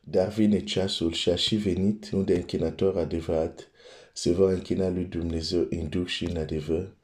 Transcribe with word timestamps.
Dar 0.00 0.28
vine 0.28 0.64
ceasul 0.64 1.12
și 1.12 1.30
a 1.30 1.36
și 1.36 1.56
venit 1.56 2.10
unde 2.12 2.34
închinator 2.34 2.98
adevărat 2.98 3.70
se 4.12 4.32
va 4.32 4.50
închina 4.50 4.88
lui 4.88 5.04
Dumnezeu 5.04 5.66
în 5.70 5.88
duc 5.88 6.06
și 6.06 6.24
în 6.24 6.36
adevăr, 6.36 6.96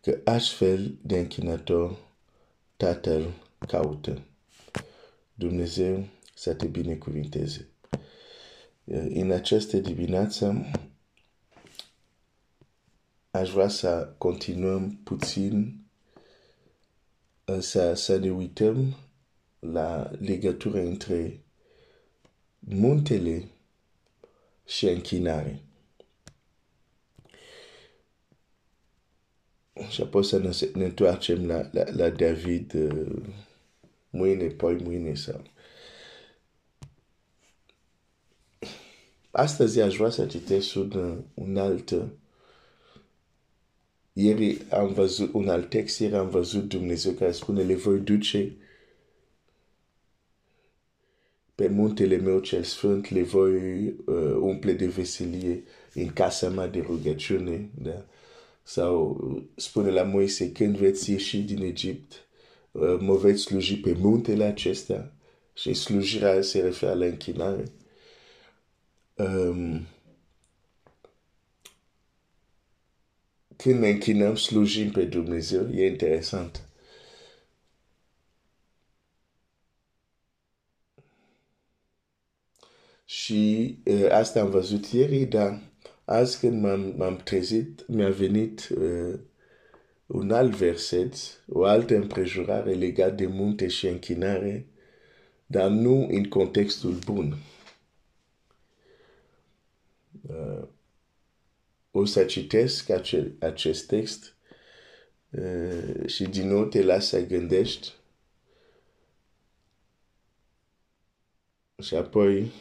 că 0.00 0.20
astfel 0.24 0.98
de 1.02 1.18
închinator 1.18 1.96
Tatăl 2.76 3.32
caută. 3.58 4.22
Dumnezeu 5.34 6.06
să 6.34 6.54
te 6.54 6.66
binecuvinteze. 6.66 7.68
În 9.14 9.30
această 9.30 9.76
dimineață 9.76 10.70
aș 13.30 13.50
vrea 13.50 13.68
să 13.68 14.14
continuăm 14.18 15.00
puțin 15.04 15.84
să, 17.60 17.94
să 17.94 18.16
ne 18.16 18.30
uităm 18.30 18.96
la 19.58 20.10
legătura 20.18 20.80
între 20.80 21.44
muntele 22.68 23.48
și 24.66 24.88
închinare. 24.88 25.62
Și 29.88 30.00
apoi 30.00 30.24
să 30.24 30.38
ne, 30.38 30.50
ne 30.74 30.84
întoarcem 30.84 31.46
la, 31.46 31.68
la, 31.72 31.84
la 31.90 32.10
David 32.10 32.74
uh, 32.74 33.22
mâine, 34.10 34.46
poi 34.46 34.74
mâine 34.74 35.14
sau... 35.14 35.42
Astăzi 39.30 39.80
aș 39.80 39.96
vrea 39.96 40.10
să 40.10 40.26
citesc 40.26 40.74
un, 40.74 41.22
un 41.34 41.56
alt... 41.56 41.94
Ieri 44.12 44.70
am 44.70 44.92
văzut 44.92 45.32
un 45.32 45.48
alt 45.48 45.68
text, 45.68 45.98
ieri 45.98 46.14
am 46.16 46.28
văzut 46.28 46.68
Dumnezeu 46.68 47.12
care 47.12 47.32
spune, 47.32 47.62
le 47.62 47.74
voi 47.74 47.98
duce 47.98 48.56
pe 51.54 51.68
muntele 51.68 52.16
meu 52.16 52.38
cel 52.38 52.62
sfânt, 52.62 53.10
le 53.10 53.22
voi 53.22 53.84
uh, 54.06 54.36
umple 54.40 54.72
de 54.72 54.86
veselie 54.86 55.62
în 55.94 56.12
casa 56.12 56.48
mea 56.48 56.66
de 56.66 56.80
rugăciune. 56.80 57.70
Da? 57.82 58.04
Sau 58.62 59.18
spune 59.56 59.90
la 59.90 60.02
Moise, 60.02 60.52
când 60.52 60.76
veți 60.76 61.10
ieși 61.10 61.38
din 61.38 61.62
Egipt, 61.62 62.12
uh, 62.70 62.96
mă 63.00 63.16
veți 63.16 63.42
sluji 63.42 63.80
pe 63.80 63.96
muntele 63.98 64.44
acesta. 64.44 65.12
Și 65.54 65.74
slujirea 65.74 66.42
se 66.42 66.60
referă 66.60 66.94
la 66.94 67.04
închinare. 67.04 67.64
Um, 69.14 69.86
când 73.56 73.78
ne 73.78 73.88
închinăm, 73.88 74.36
slujim 74.36 74.90
pe 74.90 75.04
Dumnezeu, 75.04 75.68
e 75.70 75.86
interesant. 75.86 76.66
Și 83.72 83.78
uh, 83.84 84.10
asta 84.10 84.40
am 84.40 84.50
văzut 84.50 84.86
ieri, 84.86 85.24
dar 85.24 85.60
azi 86.04 86.38
când 86.38 86.62
m-am, 86.62 86.94
m-am 86.96 87.16
trezit, 87.16 87.86
mi-a 87.88 88.10
venit 88.10 88.68
uh, 88.68 89.18
un 90.06 90.30
alt 90.30 90.54
verset, 90.54 91.14
o 91.48 91.64
altă 91.64 91.94
împrejurare 91.96 92.72
legat 92.72 93.16
de 93.16 93.26
munte 93.26 93.68
și 93.68 93.86
închinare, 93.86 94.66
dar 95.46 95.70
nu 95.70 96.06
în 96.10 96.24
contextul 96.24 96.92
bun. 96.92 97.36
Uh, 100.28 100.68
o 101.90 102.04
să 102.04 102.24
citesc 102.24 102.90
acel, 102.90 103.32
acest 103.38 103.86
text 103.86 104.36
uh, 105.30 106.06
și 106.06 106.24
din 106.24 106.48
nou 106.48 106.64
te 106.64 106.82
las 106.82 107.06
să 107.06 107.26
gândești 107.26 107.92
și 111.82 111.94
apoi 111.94 112.52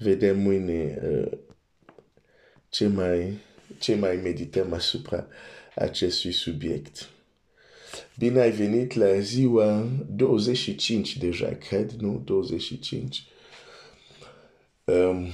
vedem 0.00 0.38
mâine 0.38 0.98
uh, 1.02 1.38
ce 2.68 2.86
mai, 2.86 3.38
ce 3.78 3.94
mai 3.94 4.16
medităm 4.16 4.72
asupra 4.72 5.26
acestui 5.74 6.32
subiect. 6.32 7.08
Bine 8.18 8.40
ai 8.40 8.50
venit 8.50 8.92
la 8.92 9.18
ziua 9.18 9.88
25 10.08 11.16
deja, 11.16 11.48
cred, 11.48 11.90
nu? 11.90 12.22
25. 12.24 13.24
Um, 14.84 15.26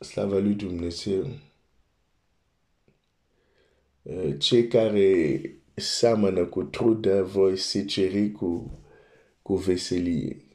slava 0.00 0.38
lui 0.38 0.54
Dumnezeu. 0.54 1.28
Uh, 4.02 4.34
cei 4.38 4.68
care 4.68 5.40
seamănă 5.74 6.44
cu 6.44 6.62
trudă 6.62 7.22
voi 7.22 7.56
seceri 7.56 8.32
cu, 8.32 8.78
cu 9.42 9.54
veselie. 9.54 10.49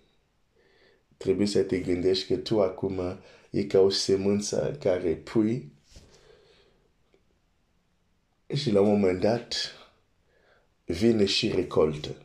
Trebuie 1.18 1.48
să 1.48 1.62
te 1.62 1.80
gândești 1.80 2.28
că 2.28 2.40
tu 2.40 2.62
acum 2.62 3.02
e 3.50 3.64
ca 3.64 3.80
o 3.80 3.90
semânță 3.90 4.78
care 4.80 5.14
pui 5.14 5.72
și 8.54 8.72
la 8.72 8.82
un 8.82 8.90
moment 8.90 9.20
dat 9.20 9.72
vine 10.86 11.26
și 11.26 11.52
recoltă. 11.52 12.16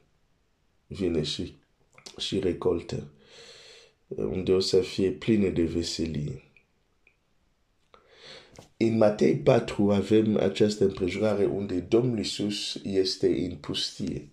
Vine 0.86 1.22
și, 1.22 1.54
și 2.18 2.38
recoltă. 2.38 3.06
Unde 4.06 4.52
o 4.52 4.60
să 4.60 4.80
fie 4.80 5.10
plină 5.10 5.48
de 5.48 5.62
veselie. 5.62 6.42
În 8.76 8.96
Matei 8.96 9.36
4 9.36 9.90
avem 9.90 10.36
această 10.36 10.84
împrejurare 10.84 11.44
unde 11.44 11.80
Domnul 11.80 12.18
Iisus 12.18 12.80
este 12.84 13.26
în 13.26 13.56
pustie. 13.56 14.28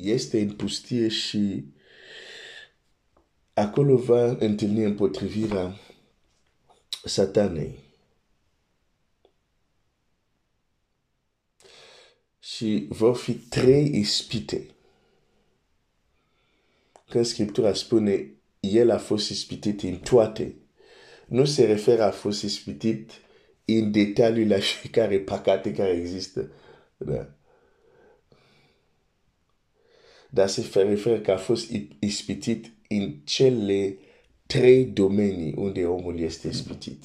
Este 0.00 0.40
în 0.40 0.52
pustie 0.52 1.08
și 1.08 1.64
acolo 3.52 3.96
va 3.96 4.24
întâlni 4.24 4.84
împotrivirea 4.84 5.78
satanei. 7.04 7.78
Și 12.38 12.86
vor 12.88 13.16
fi 13.16 13.34
trei 13.34 13.98
ispite. 13.98 14.66
Când 17.08 17.24
Scriptura 17.24 17.74
spune 17.74 18.30
el 18.60 18.90
a 18.90 18.98
fost 18.98 19.30
ispitit 19.30 19.82
în 19.82 19.96
toate, 19.98 20.56
nu 21.26 21.44
se 21.44 21.64
referă 21.64 22.02
a 22.02 22.10
fost 22.10 22.42
ispitit 22.42 23.10
în 23.64 23.90
detaliu 23.90 24.48
la 24.48 24.58
fiecare 24.58 25.20
păcate 25.20 25.72
care 25.72 25.90
există. 25.90 26.50
Da. 26.96 27.34
Dar 30.34 30.48
se 30.48 30.82
referă 30.82 31.20
că 31.20 31.30
a 31.30 31.36
fost 31.36 31.70
ispitit 31.98 32.72
în 32.88 33.14
cele 33.24 33.98
trei 34.46 34.84
domenii 34.84 35.54
unde 35.56 35.86
omul 35.86 36.18
este 36.18 36.48
ispitit. 36.48 37.04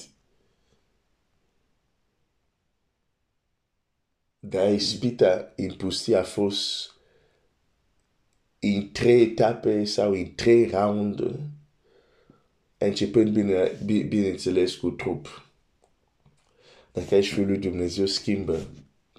Dar 4.38 4.72
ispita 4.72 5.52
în 5.56 5.74
pustie 5.74 6.16
a 6.16 6.22
fost 6.22 6.90
în 8.58 8.90
trei 8.92 9.22
etape 9.22 9.84
sau 9.84 10.12
în 10.12 10.34
trei 10.34 10.66
round, 10.66 11.38
începând 12.78 13.32
bine, 13.32 13.78
bineînțeles 14.08 14.74
cu 14.74 14.90
trup. 14.90 15.50
Dacă 16.92 17.14
ești 17.14 17.34
Fiul 17.34 17.46
lui 17.46 17.58
Dumnezeu, 17.58 18.06
schimbă 18.06 18.68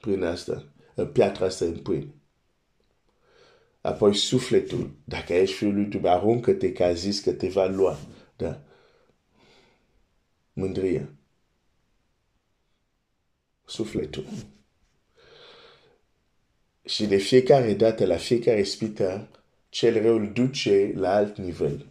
prin 0.02 0.24
asta, 0.24 0.66
piatra 1.14 1.46
asta 1.46 1.66
în 1.66 1.78
pâine. 1.78 2.14
Apoi 3.82 4.16
sufletul, 4.16 4.92
dacă 5.04 5.34
ești 5.34 5.56
Fiul 5.56 5.74
lui 5.74 5.86
Dumnezeu, 5.86 6.18
aruncă-te 6.18 6.72
că 6.72 6.84
a 6.84 6.94
zis 6.94 7.20
că 7.20 7.32
te 7.32 7.48
va 7.48 7.66
lua. 7.66 8.00
Da? 8.36 8.62
Mândria. 10.54 11.10
Sufletul. 13.66 14.26
Și 16.86 17.06
de 17.06 17.18
fiecare 17.18 17.74
dată, 17.74 18.06
la 18.06 18.18
fiecare 18.18 18.60
ispită, 18.60 19.30
cel 19.70 20.02
rău 20.02 20.16
îl 20.16 20.32
duce 20.34 20.92
la 20.96 21.14
alt 21.16 21.38
nivel. 21.38 21.86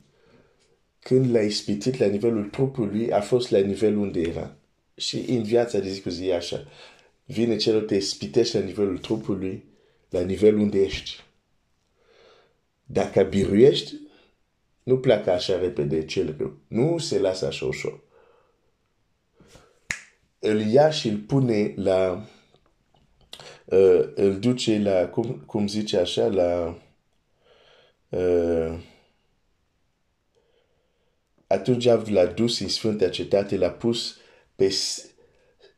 Când 0.98 1.30
l-a 1.30 1.40
ispitit 1.40 1.98
la 1.98 2.06
nivelul 2.06 2.44
trupului, 2.44 3.12
a 3.12 3.20
fost 3.20 3.50
la 3.50 3.58
nivelul 3.58 3.98
unde 3.98 4.20
era. 4.20 4.56
Și 4.96 5.24
în 5.28 5.42
viața 5.42 5.78
de 5.78 5.88
zi 5.88 6.00
cu 6.00 6.08
zi 6.08 6.30
așa. 6.30 6.66
Vine 7.24 7.56
cel 7.56 7.80
te 7.80 7.94
ispitește 7.94 8.58
la 8.58 8.64
nivelul 8.64 8.98
trupului, 8.98 9.64
la 10.08 10.20
nivelul 10.20 10.60
unde 10.60 10.78
ești. 10.78 11.28
Dacă 12.92 13.22
biruiești, 13.22 13.94
nu 14.82 14.98
pleacă 14.98 15.30
așa 15.30 15.58
repede 15.58 16.04
cel 16.04 16.34
rău. 16.38 16.56
Nu 16.68 16.98
se 16.98 17.18
lasă 17.18 17.46
așa 17.46 17.66
ușor. 17.66 18.00
Îl 20.38 20.60
ia 20.60 20.90
și 20.90 21.08
îl 21.08 21.18
pune 21.18 21.74
la 21.76 22.26
uh, 23.64 24.10
îl 24.14 24.38
duce 24.38 24.78
la, 24.78 25.08
cum, 25.08 25.42
cum 25.46 25.68
zice 25.68 25.98
așa, 25.98 26.26
la 26.26 26.78
uh, 28.08 28.80
atunci 31.46 31.84
l-a 31.84 32.26
dus 32.26 32.60
în 32.60 32.68
Sfânta 32.68 33.08
Cetate, 33.08 33.56
l-a 33.56 33.70
pus 33.70 34.16
pe 34.56 34.74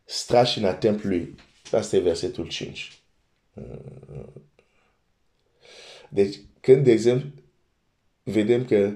strașina 0.05 0.75
templului. 0.75 1.35
Asta 1.70 1.97
e 1.97 2.00
versetul 2.00 2.49
5. 2.49 3.03
Uh, 3.55 4.26
Deci, 6.08 6.41
când, 6.62 6.85
de 6.85 6.93
exemplu, 6.93 7.29
vedem 8.23 8.64
că 8.64 8.93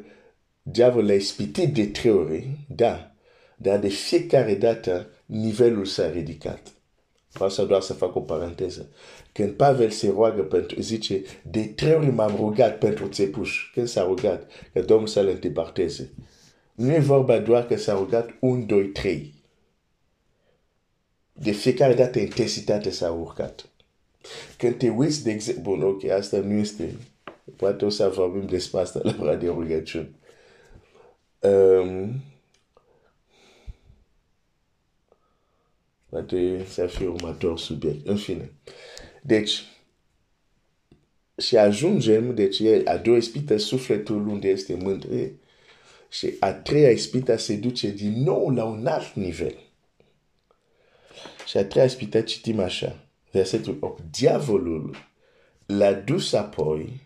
diavolul 0.62 1.10
a 1.10 1.14
ispitit 1.14 1.74
de 1.74 1.86
trei 1.86 2.12
ori, 2.12 2.48
da, 2.68 3.14
dar 3.56 3.78
de 3.78 3.88
fiecare 3.88 4.54
dată 4.54 5.10
nivelul 5.26 5.84
s-a 5.84 6.10
ridicat. 6.10 6.60
Vreau 7.32 7.50
să 7.50 7.64
doar 7.64 7.80
să 7.80 7.92
fac 7.92 8.14
o 8.14 8.20
paranteză. 8.20 8.88
Când 9.32 9.52
Pavel 9.52 9.90
se 9.90 10.08
roagă 10.08 10.42
pentru, 10.42 10.80
zice, 10.80 11.22
de 11.50 11.64
trei 11.64 11.94
ori 11.94 12.10
m-am 12.10 12.36
rugat 12.36 12.78
pentru 12.78 13.06
țepuș. 13.06 13.70
Când 13.74 13.88
s-a 13.88 14.02
rugat, 14.02 14.50
că 14.72 14.80
Domnul 14.80 15.06
să-l 15.06 15.28
îndepărteze. 15.28 16.10
Nu 16.74 16.92
e 16.92 16.98
vorba 16.98 17.38
doar 17.38 17.66
că 17.66 17.76
s-a 17.76 17.94
rugat 17.94 18.30
un, 18.40 18.66
doi, 18.66 18.86
trei. 18.86 19.34
De 21.32 21.50
fiecare 21.50 21.94
dată 21.94 22.18
intensitatea 22.18 22.90
s-a 22.90 23.10
urcat. 23.10 23.68
Când 24.58 24.76
te 24.76 24.88
uiți, 24.88 25.22
de 25.22 25.30
exemplu, 25.30 25.62
bun, 25.62 25.82
ok, 25.82 26.04
asta 26.04 26.38
nu 26.38 26.52
este, 26.52 26.94
poate 27.56 27.84
o 27.84 27.88
să 27.88 28.08
vorbim 28.08 28.46
despre 28.46 28.80
asta 28.80 29.00
la 29.02 29.16
radio 29.18 29.52
rugăciuni. 29.52 30.16
Um, 31.40 32.22
poate 36.08 36.64
să 36.68 36.86
fie 36.86 37.06
următor 37.06 37.58
subiect. 37.58 38.06
În 38.06 38.16
fine. 38.16 38.52
Deci, 39.22 39.62
și 41.36 41.56
ajungem, 41.56 42.34
deci 42.34 42.60
a 42.84 42.96
doua 42.96 43.16
ispită 43.16 43.56
sufletul 43.56 44.28
unde 44.28 44.48
este 44.48 44.74
mândre 44.74 45.38
și 46.08 46.34
a 46.40 46.52
treia 46.52 46.90
ispită 46.90 47.36
se 47.36 47.56
duce 47.56 47.90
din 47.90 48.22
nou 48.22 48.50
la 48.50 48.64
un 48.64 48.86
alt 48.86 49.14
nivel. 49.14 49.56
Și 51.46 51.56
a 51.56 51.64
treia 51.64 51.86
ispită 51.86 52.20
citim 52.20 52.60
așa, 52.60 53.06
versetul 53.30 53.76
8. 53.80 54.02
Diavolul 54.10 54.96
l-a 55.66 55.92
dus 55.92 56.32
apoi 56.32 57.05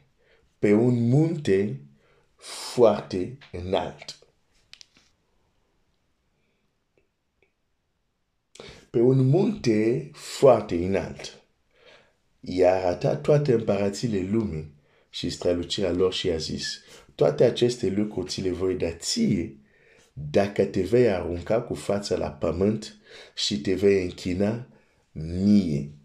pe 0.60 0.72
un 0.72 1.08
munte 1.08 1.80
foarte 2.36 3.38
înalt. 3.52 4.18
Pe 8.90 9.00
un 9.00 9.26
munte 9.26 10.10
foarte 10.14 10.74
înalt 10.74 11.42
i-a 12.40 12.74
arătat 12.74 13.20
toate 13.20 13.52
împărațiile 13.52 14.20
lumii 14.30 14.74
și 15.10 15.30
strălucirea 15.30 15.92
lor 15.92 16.12
și 16.12 16.30
a 16.30 16.36
zis, 16.36 16.78
toate 17.14 17.44
aceste 17.44 17.88
lucruri 17.88 18.28
ți 18.28 18.40
le 18.40 18.50
voi 18.50 18.74
da 18.74 18.90
ție 18.90 19.58
dacă 20.12 20.64
te 20.64 20.82
vei 20.82 21.08
arunca 21.08 21.62
cu 21.62 21.74
fața 21.74 22.16
la 22.16 22.30
pământ 22.30 22.96
și 23.34 23.60
te 23.60 23.74
vei 23.74 24.02
închina 24.02 24.66
mie. 25.12 25.99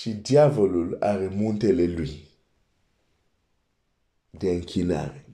Și 0.00 0.10
diavolul 0.10 0.96
are 1.00 1.28
muntele 1.28 1.86
lui 1.86 2.28
de 4.30 4.50
închinare. 4.50 5.26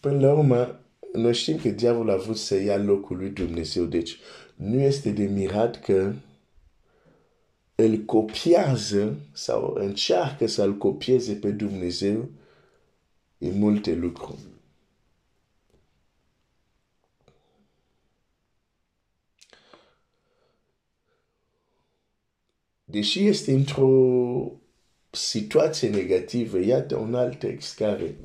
Până 0.00 0.26
la 0.26 0.32
urmă, 0.32 0.80
noi 1.12 1.34
știm 1.34 1.58
că 1.58 1.68
diavolul 1.68 2.10
a 2.10 2.16
vrut 2.16 2.36
să 2.36 2.54
ia 2.54 2.76
locul 2.76 3.16
lui 3.16 3.30
Dumnezeu. 3.30 3.84
Deci 3.84 4.18
nu 4.54 4.80
este 4.80 5.10
de 5.10 5.24
mirat 5.24 5.80
că 5.80 6.14
îl 7.74 7.96
copiază 7.98 9.16
sau 9.32 9.74
încearcă 9.74 10.46
să-l 10.46 10.76
copieze 10.76 11.34
pe 11.34 11.50
Dumnezeu 11.50 12.30
în 13.38 13.58
multe 13.58 13.94
lucruri. 13.94 14.40
Deși 22.92 23.26
este 23.26 23.52
într-o 23.52 24.60
situație 25.10 25.88
negativă, 25.88 26.58
iată 26.58 26.96
un 26.96 27.14
alt 27.14 27.38
text 27.38 27.76
care 27.76 28.16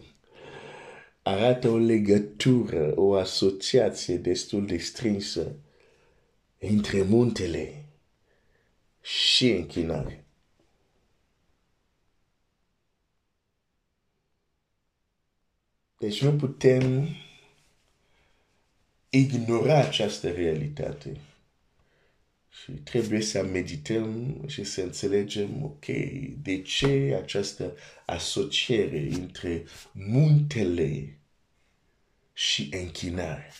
arată 1.21 1.69
o 1.69 1.77
legătură, 1.77 2.93
o 2.95 3.13
asociație 3.13 4.17
destul 4.17 4.65
de 4.65 4.77
strânsă 4.77 5.55
între 6.59 7.01
muntele 7.01 7.85
și 9.01 9.51
închinare. 9.51 10.25
Deci 15.97 16.21
nu 16.21 16.35
putem 16.35 17.07
ignora 19.09 19.77
această 19.77 20.31
realitate. 20.31 21.21
Și 22.63 22.71
trebuie 22.71 23.21
să 23.21 23.43
medităm 23.43 24.35
și 24.47 24.63
să 24.63 24.81
înțelegem, 24.81 25.63
ok, 25.63 25.85
de 26.41 26.61
ce 26.61 27.19
această 27.23 27.75
asociere 28.05 29.07
între 29.11 29.63
muntele 29.91 31.17
și 32.33 32.69
închinare. 32.71 33.51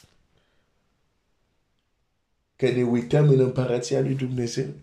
Că 2.55 2.69
ne 2.69 2.83
uităm 2.83 3.29
în 3.29 3.39
împărația 3.39 4.01
lui 4.01 4.15
Dumnezeu, 4.15 4.73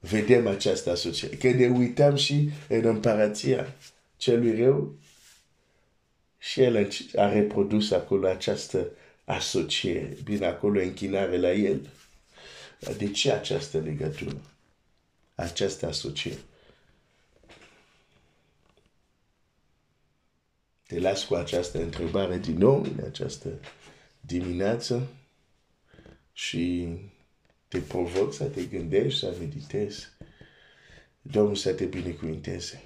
vedem 0.00 0.46
această 0.46 0.90
asociere. 0.90 1.36
Că 1.36 1.50
ne 1.50 1.66
uităm 1.66 2.14
și 2.14 2.50
în 2.68 2.84
împărația 2.84 3.76
celui 4.16 4.62
rău, 4.62 4.98
și 6.38 6.60
el 6.60 6.88
a 7.16 7.32
reprodus 7.32 7.90
acolo 7.90 8.28
această 8.28 8.90
asociere. 9.24 10.16
Bine, 10.24 10.46
acolo 10.46 10.80
închinare 10.80 11.36
la 11.36 11.52
el. 11.52 11.90
De 12.96 13.10
ce 13.10 13.32
această 13.32 13.78
legătură? 13.78 14.40
Această 15.34 15.86
asociere? 15.86 16.40
Te 20.86 21.00
las 21.00 21.24
cu 21.24 21.34
această 21.34 21.82
întrebare 21.82 22.38
din 22.38 22.58
nou 22.58 22.82
în 22.82 23.04
această 23.04 23.48
dimineață 24.20 25.06
și 26.32 26.88
te 27.68 27.78
provoc 27.78 28.34
să 28.34 28.44
te 28.44 28.64
gândești, 28.64 29.18
să 29.18 29.34
meditezi. 29.38 30.08
Domnul 31.22 31.54
să 31.54 31.72
te 31.72 31.84
binecuvinteze. 31.84 32.82